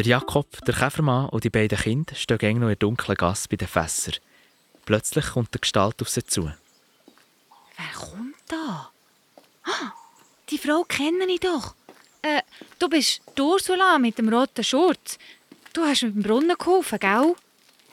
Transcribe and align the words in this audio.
Der 0.00 0.06
Jakob, 0.06 0.64
der 0.64 0.74
Käfermann 0.74 1.28
und 1.28 1.44
die 1.44 1.50
beiden 1.50 1.76
Kinder 1.76 2.14
stehen 2.14 2.40
eng 2.40 2.56
noch 2.60 2.68
in 2.68 2.70
der 2.70 2.76
dunklen 2.76 3.18
Gasse 3.18 3.46
bei 3.50 3.56
den 3.56 3.68
Fässern. 3.68 4.14
Plötzlich 4.86 5.26
kommt 5.26 5.50
eine 5.52 5.60
Gestalt 5.60 6.00
auf 6.00 6.08
sie 6.08 6.24
zu. 6.24 6.44
Wer 7.76 7.92
kommt 7.94 8.34
da? 8.48 8.90
Ah, 9.62 9.92
die 10.48 10.56
Frau 10.56 10.84
kenne 10.84 11.26
ich 11.28 11.40
doch. 11.40 11.74
Äh, 12.22 12.40
du 12.78 12.88
bist 12.88 13.20
die 13.36 13.42
Ursula 13.42 13.98
mit 13.98 14.16
dem 14.16 14.30
roten 14.32 14.64
Schurz. 14.64 15.18
Du 15.74 15.82
hast 15.82 16.02
mit 16.02 16.14
dem 16.14 16.22
Brunnen 16.22 16.56
geholfen, 16.58 16.98
gell? 16.98 17.34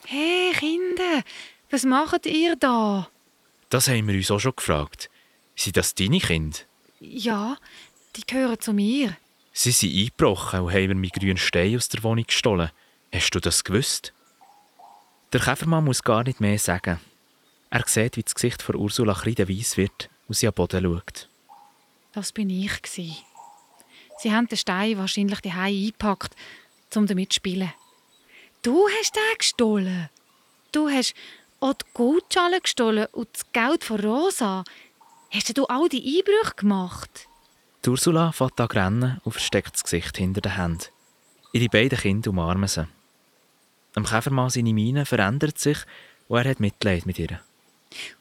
Hey, 0.05 0.53
Kinder, 0.53 1.25
was 1.69 1.83
macht 1.83 2.25
ihr 2.25 2.55
da? 2.55 3.09
Das 3.69 3.89
haben 3.89 4.07
wir 4.07 4.15
uns 4.15 4.31
auch 4.31 4.39
schon 4.39 4.55
gefragt. 4.55 5.09
Sind 5.57 5.75
das 5.75 5.93
deine 5.93 6.21
Kinder? 6.21 6.59
Ja, 7.01 7.57
die 8.15 8.25
gehören 8.25 8.61
zu 8.61 8.71
mir. 8.71 9.17
Sie 9.59 9.71
sind 9.71 9.91
eingebrochen 9.91 10.59
und 10.59 10.71
haben 10.71 10.87
mir 10.89 10.93
meinen 10.93 11.09
grünen 11.09 11.37
Stein 11.37 11.75
aus 11.75 11.89
der 11.89 12.03
Wohnung 12.03 12.27
gestohlen. 12.27 12.69
Hast 13.11 13.31
du 13.31 13.39
das 13.39 13.63
gewusst? 13.63 14.13
Der 15.33 15.41
Käfermann 15.41 15.83
muss 15.83 16.03
gar 16.03 16.23
nicht 16.23 16.39
mehr 16.39 16.59
sagen. 16.59 16.99
Er 17.71 17.83
sieht, 17.87 18.17
wie 18.17 18.21
das 18.21 18.35
Gesicht 18.35 18.61
von 18.61 18.75
Ursula 18.75 19.15
kreideweiss 19.15 19.75
wird 19.75 20.11
und 20.27 20.35
sie 20.35 20.47
am 20.47 20.53
Boden 20.53 20.83
schaut. 20.83 21.27
Das 22.13 22.31
bin 22.31 22.51
ich. 22.51 22.71
Sie 22.91 24.31
haben 24.31 24.47
den 24.47 24.59
Stein 24.59 24.99
wahrscheinlich 24.99 25.41
die 25.41 25.49
eingepackt, 25.49 26.35
um 26.93 27.07
damit 27.07 27.33
zu 27.33 27.37
spielen. 27.37 27.73
Du 28.61 28.87
hast 28.99 29.15
den 29.15 29.37
gestohlen. 29.39 30.09
Du 30.71 30.87
hast 30.87 31.15
auch 31.61 31.73
die 31.73 31.85
Goldschale 31.95 32.61
gestohlen 32.61 33.07
und 33.11 33.29
das 33.33 33.51
Geld 33.53 33.83
von 33.83 34.01
Rosa. 34.01 34.63
Hast 35.31 35.57
du 35.57 35.65
all 35.65 35.89
die 35.89 36.19
Einbrüche 36.19 36.53
gemacht? 36.57 37.26
Die 37.87 37.91
Ursula 37.91 38.33
fährt 38.33 38.59
an 38.59 38.67
rennen 38.67 39.21
und 39.23 39.31
versteckt 39.31 39.73
das 39.73 39.83
Gesicht 39.85 40.17
hinter 40.17 40.41
den 40.41 40.57
Händen. 40.57 40.87
Ihre 41.53 41.69
beiden 41.69 41.97
Kinder 41.97 42.31
umarmen 42.31 42.67
sie. 42.67 42.85
Am 43.95 44.03
Käfermann 44.03 44.49
seine 44.49 44.73
Miene 44.73 45.05
verändert 45.05 45.57
sich 45.57 45.77
und 46.27 46.37
er 46.37 46.49
hat 46.49 46.59
Mitleid 46.59 47.05
mit 47.05 47.17
ihr. 47.17 47.39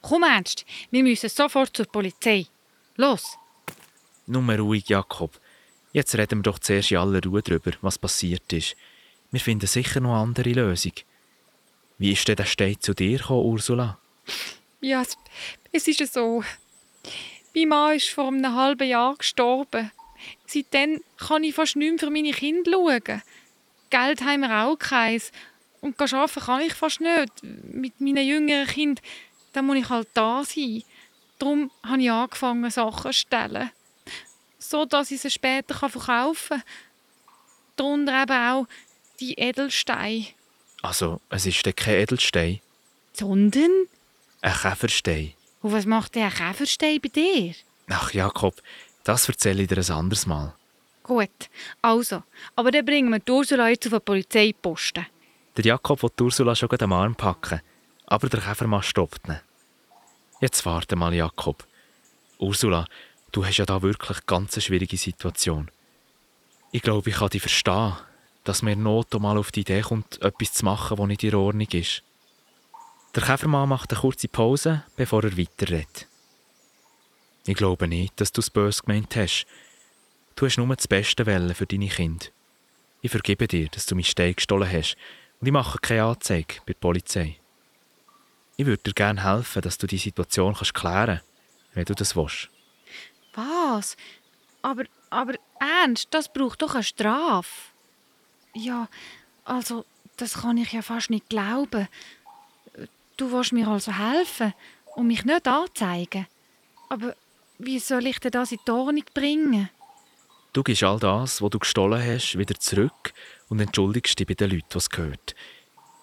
Komm 0.00 0.22
ernst, 0.22 0.64
wir 0.92 1.02
müssen 1.02 1.28
sofort 1.28 1.76
zur 1.76 1.86
Polizei. 1.86 2.46
Los! 2.94 3.36
Nur 4.26 4.48
ruhig, 4.56 4.88
Jakob. 4.88 5.36
Jetzt 5.92 6.14
reden 6.14 6.38
wir 6.38 6.42
doch 6.44 6.60
zuerst 6.60 6.92
in 6.92 6.98
aller 6.98 7.20
Ruhe 7.24 7.42
darüber, 7.42 7.72
was 7.80 7.98
passiert 7.98 8.52
ist. 8.52 8.76
Wir 9.32 9.40
finden 9.40 9.66
sicher 9.66 9.98
noch 9.98 10.12
eine 10.12 10.20
andere 10.20 10.52
Lösung. 10.52 10.92
Wie 11.98 12.12
ist 12.12 12.28
denn 12.28 12.36
der 12.36 12.44
Stein 12.44 12.76
zu 12.78 12.94
dir 12.94 13.18
gekommen, 13.18 13.46
Ursula? 13.46 13.98
Ja, 14.80 15.02
es, 15.02 15.18
es 15.72 15.88
ist 15.88 16.14
so. 16.14 16.44
Mein 17.56 17.68
Mann 17.68 17.96
ist 17.96 18.10
vor 18.10 18.28
einem 18.28 18.54
halben 18.54 18.86
Jahr 18.86 19.16
gestorben. 19.16 19.90
Seitdem 20.46 21.00
kann 21.16 21.42
ich 21.42 21.54
fast 21.54 21.76
nicht 21.76 21.90
mehr 21.90 21.98
für 21.98 22.10
meine 22.10 22.32
Kinder 22.32 22.70
schauen. 22.70 23.22
Geld 23.88 24.20
haben 24.20 24.42
wir 24.42 24.64
auch 24.64 24.76
keins. 24.76 25.32
Und 25.80 25.98
arbeiten 25.98 26.40
kann 26.40 26.60
ich 26.60 26.74
fast 26.74 27.00
nicht. 27.00 27.42
Mit 27.42 27.98
meinen 27.98 28.26
jüngeren 28.26 28.66
Kindern 28.66 29.04
dann 29.56 29.64
muss 29.64 29.78
ich 29.78 29.88
halt 29.88 30.08
da 30.12 30.44
sein. 30.44 30.82
Darum 31.38 31.70
habe 31.82 32.02
ich 32.02 32.10
angefangen, 32.10 32.70
Sachen 32.70 33.12
zu 33.12 33.18
stellen. 33.18 33.70
So, 34.58 34.84
dass 34.84 35.10
ich 35.10 35.22
sie 35.22 35.30
später 35.30 35.74
verkaufen 35.74 36.58
kann. 36.58 36.62
Darunter 37.76 38.22
eben 38.22 38.32
auch 38.32 38.66
die 39.18 39.32
Edelsteine. 39.32 40.26
Also, 40.82 41.22
es 41.30 41.46
ist 41.46 41.64
kein 41.74 41.94
Edelstein? 41.94 42.60
Sondern? 43.14 43.70
Ein 44.42 44.52
Käferstein. 44.52 45.32
Und 45.66 45.72
was 45.72 45.84
macht 45.84 46.14
der 46.14 46.30
Käferstein 46.30 47.00
bei 47.00 47.08
dir? 47.08 47.52
Ach, 47.88 48.12
Jakob, 48.12 48.54
das 49.02 49.28
erzähle 49.28 49.62
ich 49.64 49.68
dir 49.68 49.78
ein 49.78 49.90
anderes 49.90 50.24
Mal. 50.24 50.54
Gut, 51.02 51.50
also. 51.82 52.22
Aber 52.54 52.70
dann 52.70 52.84
bringen 52.84 53.10
wir 53.10 53.18
die 53.18 53.32
Ursula 53.32 53.68
jetzt 53.70 53.84
auf 53.86 53.94
den 53.94 54.00
Polizeiposten. 54.00 55.06
Der 55.56 55.64
Jakob 55.64 56.04
will 56.04 56.10
die 56.16 56.22
Ursula 56.22 56.54
schon 56.54 56.70
am 56.70 56.92
Arm 56.92 57.16
packen, 57.16 57.62
aber 58.06 58.28
der 58.28 58.42
Käfermann 58.42 58.84
stoppt 58.84 59.26
ihn. 59.26 59.40
Jetzt 60.40 60.64
warte 60.64 60.94
mal, 60.94 61.12
Jakob. 61.12 61.66
Ursula, 62.38 62.86
du 63.32 63.44
hast 63.44 63.56
ja 63.56 63.66
da 63.66 63.82
wirklich 63.82 64.18
eine 64.18 64.24
ganz 64.24 64.62
schwierige 64.62 64.96
Situation. 64.96 65.68
Ich 66.70 66.82
glaube, 66.82 67.10
ich 67.10 67.16
kann 67.16 67.30
dich 67.30 67.42
verstehen, 67.42 67.94
dass 68.44 68.62
mir 68.62 68.76
Not 68.76 69.12
mal 69.14 69.36
auf 69.36 69.50
die 69.50 69.62
Idee 69.62 69.80
kommt, 69.80 70.22
etwas 70.22 70.52
zu 70.52 70.64
machen, 70.64 70.96
was 70.96 71.08
nicht 71.08 71.24
in 71.24 71.34
Ordnung 71.34 71.66
ist. 71.72 72.04
Der 73.16 73.22
Käfermann 73.22 73.70
macht 73.70 73.90
eine 73.90 74.00
kurze 74.02 74.28
Pause, 74.28 74.84
bevor 74.94 75.24
er 75.24 75.38
weiterredet. 75.38 76.06
Ich 77.46 77.56
glaube 77.56 77.88
nicht, 77.88 78.20
dass 78.20 78.30
du 78.30 78.42
es 78.42 78.50
böse 78.50 78.82
gemeint 78.82 79.16
hast. 79.16 79.46
Du 80.34 80.44
hast 80.44 80.58
nur 80.58 80.76
das 80.76 80.86
Beste 80.86 81.24
wollen 81.24 81.54
für 81.54 81.64
deine 81.64 81.88
Kinder. 81.88 82.26
Ich 83.00 83.10
vergebe 83.10 83.48
dir, 83.48 83.68
dass 83.68 83.86
du 83.86 83.94
mich 83.94 84.10
Stein 84.10 84.34
gestohlen 84.34 84.70
hast 84.70 84.98
und 85.40 85.46
ich 85.46 85.52
mache 85.52 85.78
keine 85.78 86.04
Anzeige 86.04 86.56
bei 86.66 86.74
der 86.74 86.80
Polizei. 86.80 87.38
Ich 88.58 88.66
würde 88.66 88.82
dir 88.82 88.92
gerne 88.92 89.24
helfen, 89.24 89.62
dass 89.62 89.78
du 89.78 89.86
die 89.86 89.96
Situation 89.96 90.52
kannst 90.52 90.74
klären 90.74 91.06
kannst, 91.06 91.24
wenn 91.72 91.84
du 91.86 91.94
das 91.94 92.16
willst. 92.16 92.50
Was? 93.32 93.96
Aber, 94.60 94.84
aber 95.08 95.36
ernst, 95.58 96.08
das 96.10 96.30
braucht 96.30 96.60
doch 96.60 96.74
eine 96.74 96.84
Strafe. 96.84 97.72
Ja, 98.52 98.88
also, 99.44 99.86
das 100.18 100.34
kann 100.34 100.58
ich 100.58 100.72
ja 100.72 100.82
fast 100.82 101.08
nicht 101.08 101.30
glauben. 101.30 101.88
Du 103.16 103.32
willst 103.32 103.52
mir 103.52 103.66
also 103.68 103.92
helfen 103.92 104.52
und 104.94 105.06
mich 105.06 105.24
nicht 105.24 105.48
anzeigen. 105.48 106.26
Aber 106.88 107.14
wie 107.58 107.78
soll 107.78 108.06
ich 108.06 108.18
denn 108.18 108.30
das 108.30 108.52
in 108.52 108.58
die 108.66 108.70
Ordnung 108.70 109.04
bringen? 109.14 109.70
Du 110.52 110.62
gibst 110.62 110.82
all 110.82 110.98
das, 110.98 111.40
was 111.40 111.50
du 111.50 111.58
gestohlen 111.58 112.02
hast, 112.02 112.38
wieder 112.38 112.54
zurück 112.54 113.12
und 113.48 113.60
entschuldigst 113.60 114.18
dich 114.18 114.26
bei 114.26 114.34
den 114.34 114.50
Leuten, 114.50 114.74
was 114.74 114.90
gehört. 114.90 115.34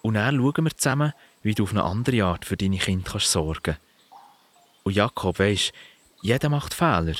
Und 0.02 0.14
dann 0.14 0.36
schauen 0.36 0.64
wir 0.64 0.76
zusammen, 0.76 1.12
wie 1.42 1.54
du 1.54 1.64
auf 1.64 1.70
eine 1.70 1.84
andere 1.84 2.24
Art 2.24 2.44
für 2.44 2.56
deine 2.56 2.78
Kinder 2.78 3.12
kannst 3.12 3.30
sorgen 3.30 3.76
Und 4.82 4.94
Jakob, 4.94 5.38
weisst, 5.38 5.72
jeder 6.22 6.48
macht 6.48 6.74
Fehler. 6.74 7.14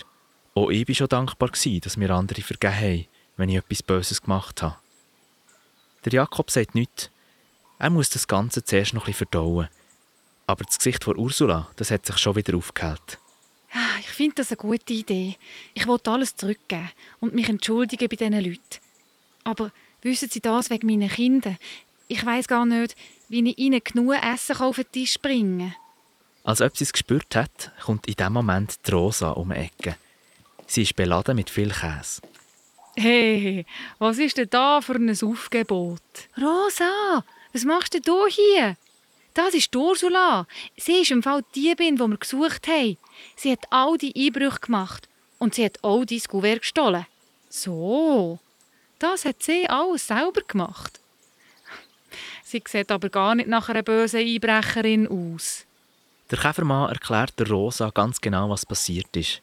Auch 0.54 0.70
ich 0.70 0.88
war 0.88 0.94
schon 0.94 1.08
dankbar, 1.08 1.50
dass 1.50 1.96
mir 1.96 2.10
andere 2.10 2.42
vergeben 2.42 2.74
haben, 2.74 3.06
wenn 3.36 3.48
ich 3.48 3.56
etwas 3.56 3.82
Böses 3.82 4.22
gemacht 4.22 4.62
habe. 4.62 4.76
Der 6.04 6.12
Jakob 6.12 6.50
sagt 6.50 6.74
nichts. 6.74 7.10
Er 7.78 7.90
muss 7.90 8.10
das 8.10 8.28
Ganze 8.28 8.64
zuerst 8.64 8.94
noch 8.94 9.02
ein 9.02 9.06
bisschen 9.06 9.28
verdauen. 9.28 9.68
Aber 10.46 10.64
das 10.64 10.78
Gesicht 10.78 11.04
von 11.04 11.16
Ursula, 11.16 11.68
das 11.76 11.90
hat 11.90 12.06
sich 12.06 12.18
schon 12.18 12.36
wieder 12.36 12.56
aufgehellt. 12.56 13.18
Ah, 13.72 13.98
ich 14.00 14.08
finde 14.08 14.36
das 14.36 14.50
eine 14.50 14.56
gute 14.56 14.92
Idee. 14.92 15.36
Ich 15.72 15.86
wollte 15.86 16.10
alles 16.10 16.36
zurückgeben 16.36 16.90
und 17.20 17.34
mich 17.34 17.48
entschuldigen 17.48 18.08
bei 18.08 18.16
diesen 18.16 18.32
Leuten. 18.34 18.60
Aber 19.42 19.72
wissen 20.02 20.28
Sie 20.28 20.40
das 20.40 20.70
wegen 20.70 20.86
meinen 20.86 21.08
Kindern? 21.08 21.58
Ich 22.06 22.24
weiß 22.24 22.46
gar 22.46 22.66
nicht, 22.66 22.94
wie 23.28 23.48
ich 23.48 23.58
ihnen 23.58 23.80
genug 23.82 24.14
Essen 24.14 24.56
auf 24.58 24.76
den 24.76 24.92
Tisch 24.92 25.18
bringen 25.18 25.74
Als 26.44 26.60
ob 26.60 26.76
sie 26.76 26.84
es 26.84 26.92
gespürt 26.92 27.34
hat, 27.34 27.72
kommt 27.82 28.06
in 28.06 28.14
dem 28.14 28.34
Moment 28.34 28.86
die 28.86 28.90
Rosa 28.92 29.30
um 29.30 29.48
die 29.48 29.56
Ecke. 29.56 29.96
Sie 30.66 30.82
ist 30.82 30.94
beladen 30.96 31.36
mit 31.36 31.50
viel 31.50 31.70
Käse. 31.72 32.20
Hey, 32.96 33.66
was 33.98 34.18
ist 34.18 34.36
denn 34.36 34.48
da 34.50 34.80
für 34.80 34.94
ein 34.94 35.10
Aufgebot? 35.10 36.02
Rosa, 36.40 37.24
was 37.52 37.64
machst 37.64 37.98
du 38.06 38.26
hier? 38.28 38.76
Das 39.34 39.52
ist 39.52 39.74
Ursula. 39.74 40.46
Sie 40.76 41.00
ist 41.00 41.10
im 41.10 41.22
Fall 41.22 41.42
die 41.54 41.74
Bin, 41.74 41.96
die 41.96 42.02
wir 42.02 42.16
gesucht 42.16 42.68
haben. 42.68 42.96
Sie 43.36 43.50
hat 43.50 43.66
all 43.70 43.98
die 43.98 44.14
Einbrüche 44.16 44.60
gemacht. 44.60 45.08
Und 45.38 45.56
sie 45.56 45.64
hat 45.64 45.82
auch 45.82 46.04
dein 46.04 46.20
Kuvert 46.20 46.60
gestohlen. 46.60 47.06
So, 47.50 48.38
das 48.98 49.24
hat 49.24 49.42
sie 49.42 49.68
alles 49.68 50.06
selber 50.06 50.40
gemacht. 50.42 51.00
Sie 52.44 52.62
sieht 52.66 52.92
aber 52.92 53.08
gar 53.08 53.34
nicht 53.34 53.48
nach 53.48 53.68
einer 53.68 53.82
bösen 53.82 54.20
Einbrecherin 54.20 55.08
aus. 55.08 55.64
Der 56.30 56.38
Käfermann 56.38 56.90
erklärt 56.90 57.38
der 57.38 57.48
Rosa 57.48 57.90
ganz 57.90 58.20
genau, 58.20 58.48
was 58.48 58.64
passiert 58.64 59.14
ist. 59.16 59.42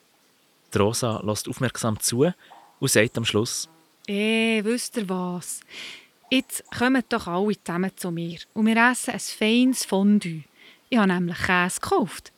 Die 0.73 0.77
Rosa 0.77 1.21
lässt 1.23 1.47
aufmerksam 1.49 1.99
zu 1.99 2.31
und 2.79 2.91
sagt 2.91 3.17
am 3.17 3.25
Schluss: 3.25 3.67
Eh, 4.07 4.63
wisst 4.63 4.97
ihr 4.97 5.07
was? 5.09 5.59
Jetzt 6.33 6.63
kommen 6.71 7.03
doch 7.09 7.27
alle 7.27 7.61
zusammen 7.61 7.91
zu 7.97 8.09
mir 8.09 8.39
und 8.53 8.65
wir 8.65 8.77
essen 8.77 9.11
ein 9.11 9.19
feines 9.19 9.83
Fondue. 9.83 10.45
Ich 10.89 10.97
habe 10.97 11.11
nämlich 11.11 11.37
Käse 11.37 11.81
gekauft. 11.81 12.31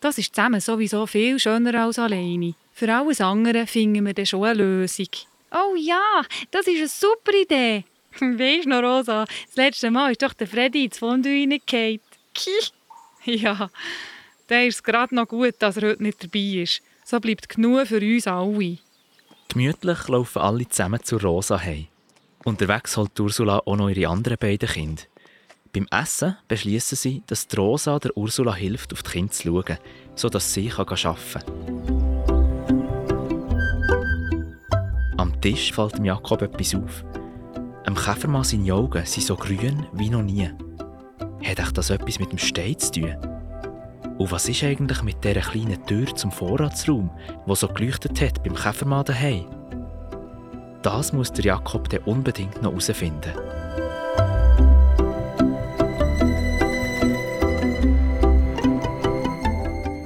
Das 0.00 0.18
ist 0.18 0.34
zusammen 0.34 0.60
sowieso 0.60 1.06
viel 1.06 1.38
schöner 1.38 1.80
als 1.80 2.00
alleine. 2.00 2.56
Für 2.72 2.92
alles 2.92 3.20
andere 3.20 3.68
finden 3.68 4.04
wir 4.04 4.14
dann 4.14 4.26
schon 4.26 4.44
eine 4.44 4.54
Lösung. 4.54 5.06
Oh 5.52 5.76
ja, 5.78 6.22
das 6.50 6.66
ist 6.66 6.78
eine 6.78 6.88
super 6.88 7.34
Idee. 7.40 7.84
Weisst 8.20 8.64
du 8.64 8.70
noch, 8.70 8.82
Rosa, 8.82 9.24
das 9.24 9.54
letzte 9.54 9.92
Mal 9.92 10.10
ist 10.10 10.22
doch 10.22 10.32
der 10.32 10.48
Freddy 10.48 10.86
ins 10.86 10.98
Fondue 10.98 11.46
reingefallen. 11.48 12.00
ja, 13.26 13.70
der 14.48 14.66
ist 14.66 14.82
gerade 14.82 15.14
noch 15.14 15.28
gut, 15.28 15.54
dass 15.60 15.76
er 15.76 15.90
heute 15.90 16.02
nicht 16.02 16.20
dabei 16.20 16.62
ist. 16.62 16.82
So 17.04 17.20
bleibt 17.20 17.48
genug 17.48 17.86
für 17.86 18.00
uns 18.00 18.26
alle. 18.26 18.78
Gemütlich 19.46 20.08
laufen 20.08 20.42
alle 20.42 20.68
zusammen 20.68 21.00
zu 21.04 21.16
Rosa 21.18 21.62
heim. 21.62 21.86
Unterwegs 22.46 22.96
holt 22.96 23.18
Ursula 23.18 23.58
auch 23.66 23.76
noch 23.76 23.88
ihre 23.88 24.08
anderen 24.08 24.38
beiden 24.38 24.68
Kinder. 24.68 25.02
Beim 25.72 25.88
Essen 25.90 26.36
beschließen 26.46 26.96
sie, 26.96 27.24
dass 27.26 27.48
die 27.48 27.56
Rosa 27.56 27.98
der 27.98 28.16
Ursula 28.16 28.54
hilft, 28.54 28.92
auf 28.92 29.02
die 29.02 29.10
Kinder 29.10 29.32
zu 29.32 29.48
schauen, 29.48 29.78
sodass 30.14 30.54
sie 30.54 30.70
arbeiten 30.70 31.18
kann. 31.32 31.42
Am 35.16 35.40
Tisch 35.40 35.72
fällt 35.72 35.98
Jakob 35.98 36.42
etwas 36.42 36.76
auf. 36.76 37.04
Am 37.84 37.96
Käfermann 37.96 38.44
seine 38.44 38.72
Augen 38.72 39.04
sind 39.04 39.26
so 39.26 39.34
grün 39.34 39.84
wie 39.94 40.10
noch 40.10 40.22
nie. 40.22 40.48
Hat 41.44 41.58
euch 41.58 41.72
das 41.72 41.90
etwas 41.90 42.20
mit 42.20 42.30
dem 42.30 42.38
Stein 42.38 42.78
zu 42.78 42.92
tun? 42.92 43.16
Und 44.18 44.30
was 44.30 44.48
ist 44.48 44.62
eigentlich 44.62 45.02
mit 45.02 45.24
dieser 45.24 45.40
kleinen 45.40 45.84
Tür 45.84 46.14
zum 46.14 46.30
Vorratsraum, 46.30 47.10
wo 47.44 47.56
so 47.56 47.66
geleuchtet 47.66 48.20
hat 48.20 48.44
beim 48.44 48.54
Käfermann 48.54 49.04
daheim? 49.04 49.55
Das 50.86 51.12
muss 51.12 51.32
der 51.32 51.44
Jakob 51.44 51.88
dann 51.88 52.04
unbedingt 52.04 52.62
noch 52.62 52.70
herausfinden. 52.70 53.32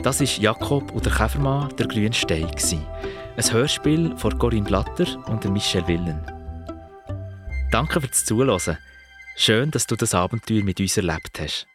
Das 0.02 0.22
ist 0.22 0.38
Jakob 0.38 0.90
und 0.92 1.04
der 1.04 1.12
Käfermann 1.12 1.68
der 1.76 1.86
grüne 1.86 2.14
Stein. 2.14 2.50
Ein 3.36 3.52
Hörspiel 3.52 4.16
von 4.16 4.38
Corinne 4.38 4.64
Blatter 4.64 5.22
und 5.28 5.44
Michel 5.52 5.86
Willen. 5.86 6.24
Danke 7.70 8.00
fürs 8.00 8.24
Zuhören. 8.24 8.78
Schön, 9.36 9.70
dass 9.70 9.86
du 9.86 9.96
das 9.96 10.14
Abenteuer 10.14 10.64
mit 10.64 10.80
uns 10.80 10.96
erlebt 10.96 11.40
hast. 11.40 11.66